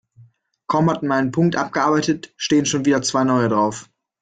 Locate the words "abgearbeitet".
1.57-2.33